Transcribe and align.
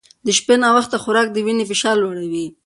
د 0.25 0.27
شپې 0.37 0.55
ناوخته 0.63 0.97
خوراک 1.03 1.27
د 1.31 1.37
وینې 1.45 1.65
فشار 1.71 1.95
لوړوي. 1.99 2.45